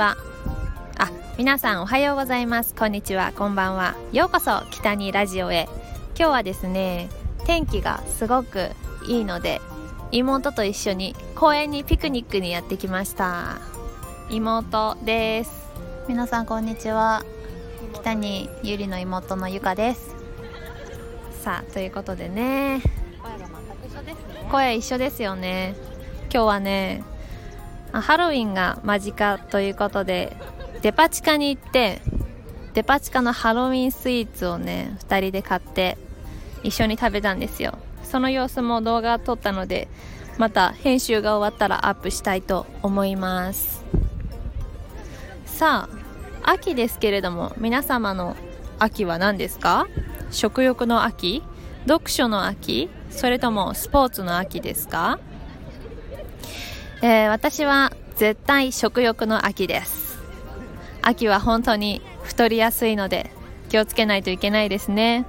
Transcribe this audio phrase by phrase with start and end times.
[0.00, 0.16] は
[0.96, 2.74] あ皆さんおはようございます。
[2.74, 3.34] こんにちは。
[3.36, 3.96] こんばんは。
[4.12, 5.68] ようこそ北にラジオへ。
[6.16, 7.10] 今日はですね
[7.44, 8.70] 天気がすごく
[9.06, 9.60] いいので
[10.10, 13.58] 妹と一緒に公園にピクニックにやってきました。
[14.30, 15.68] 妹です。
[16.08, 17.22] 皆さんこんにちは。
[17.92, 20.16] 北にゆりの妹のゆかです。
[21.42, 22.80] さあということでね。
[24.50, 25.74] 声一緒ですよね。
[26.32, 27.04] 今日はね
[27.92, 30.36] ハロウィンが間近ということで
[30.82, 32.00] デパ地下に行って
[32.74, 35.98] デパ地下のハロウィンスイーツをね2人で買って
[36.62, 37.78] 一緒に食べたんですよ。
[38.04, 39.88] その様子も動画撮ったので
[40.38, 43.84] また編集が終わったらアップしたいと思います。
[45.46, 45.88] さ
[46.42, 48.36] あ秋ですけれども皆様の
[48.78, 49.86] 秋は何ですか？
[50.30, 51.42] 食欲の秋？
[51.86, 52.88] 読書の秋？
[53.10, 55.18] それともスポーツの秋ですか？
[57.02, 60.18] えー、私は絶対食欲の秋です。
[61.00, 63.30] 秋は本当に太りやすいので
[63.70, 65.24] 気をつけないといけないですね。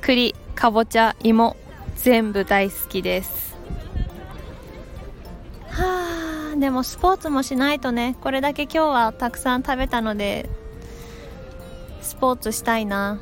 [0.00, 1.56] 栗かぼちゃ芋
[1.96, 3.54] 全部大好きです。
[5.68, 10.48] はあでもスポーツもしないとねこれだけ今日はたくさん食べたので
[12.00, 13.20] スポーツしたいな。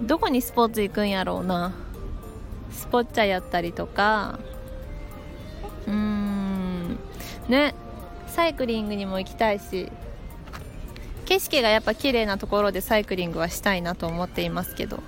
[0.00, 1.74] どこにスポーツ行くんやろうな。
[2.70, 4.38] スポッチャやったりとか。
[7.48, 7.74] ね。
[8.26, 9.90] サイクリングにも行きたいし。
[11.26, 15.02] 景色がやっぱ綺麗なところでサイクリングはしたいなと思っていますけど。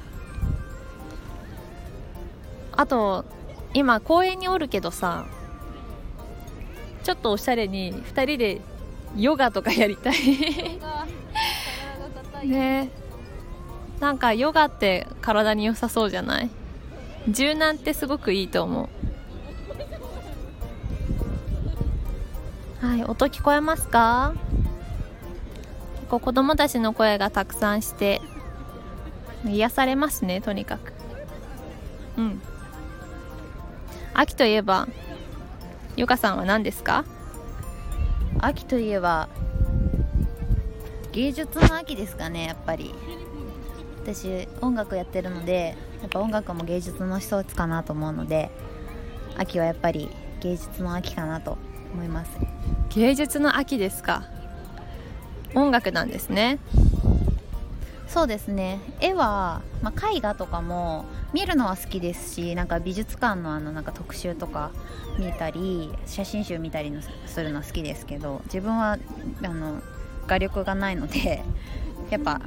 [2.72, 3.24] あと
[3.74, 5.26] 今公園におるけどさ
[7.04, 8.60] ちょっとおしゃれに2人で
[9.16, 10.14] ヨガとかやりたい。
[12.46, 12.90] ね。
[13.98, 16.50] なんかヨガって体に良さそうじゃない？
[17.28, 18.88] 柔軟ってすごくいいと思う
[22.80, 24.32] はい音聞こえますか？
[25.96, 28.22] 結構子供たちの声がたくさんして
[29.44, 30.94] 癒されますねとにかく。
[32.16, 32.42] うん。
[34.14, 34.88] 秋といえば
[35.96, 37.04] ゆかさんは何ですか？
[38.38, 39.28] 秋といえば
[41.12, 42.94] 芸術の秋ですかねやっぱり。
[44.02, 48.50] 私音楽やってるのでやっぱ音楽も芸術の一つかなと思うので
[49.36, 50.08] 秋はやっぱり
[50.40, 51.58] 芸術の秋かなと
[51.92, 52.30] 思います。
[52.90, 54.24] 芸術の秋ですか？
[55.54, 56.58] 音楽なんですね。
[58.08, 58.80] そうですね。
[59.00, 64.72] 絵は、まあ、絵画とかも見るのは好きですしなんか美術館のあのなんか特集とか
[65.18, 66.92] 見たり写真集見たり
[67.26, 68.98] するの好きですけど自分は
[69.44, 69.80] あの
[70.26, 71.44] 画力がないので
[72.10, 72.40] やっぱ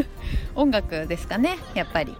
[0.54, 2.14] 音楽ですかねやっぱり。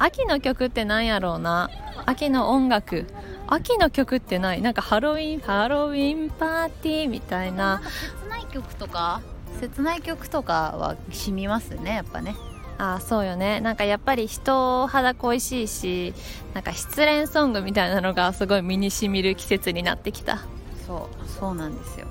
[0.00, 1.70] 秋の曲って何やろうな？
[2.04, 3.06] 秋の音楽
[3.46, 4.62] 秋の曲ってない？
[4.62, 7.82] なんかハロウィンハロウィンパーティーみたいな。
[8.22, 9.20] 切ない曲とか？
[9.60, 12.34] 切ない曲とかは染みますねやっぱね。
[12.78, 13.60] あそうよね。
[13.60, 16.14] なんかやっぱり人肌恋しいし
[16.54, 20.38] なんか失恋ソングみたいなのがすごい身にしみる季節になってきた。
[20.86, 22.06] そうそうなんですよ。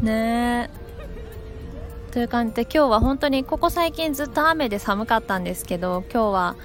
[0.00, 0.70] ね
[2.08, 6.56] えという感じで今日は本当にここ最近ずっと雨で寒かったんですけど今日は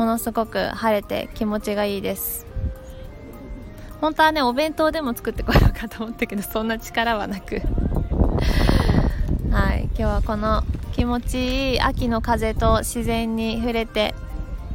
[0.00, 2.46] ものすごく晴れて気持ちがいいです。
[4.00, 7.60] 本当はねお弁当でも作ってこようかと思ったけどそんな力はなく。
[9.52, 10.62] はい今日はこの
[10.92, 14.14] 気持ちいい秋の風と自然に触れて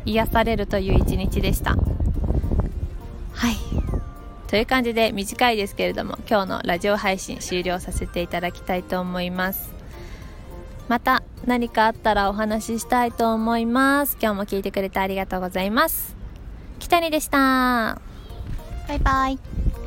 [0.06, 1.72] 癒されるという一日でした。
[1.72, 1.78] は
[3.50, 3.56] い
[4.48, 9.75] という感じで短いですけれども今日のラジオ配信終了させていただきたいと思います。
[10.88, 14.18] また何かあったらお話ししたいと思います。
[14.22, 16.16] 今日も聞いてくれてありがとうございます。
[16.80, 18.00] 北にでした。
[18.88, 19.40] バイバイ。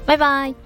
[0.06, 0.56] バイバイ。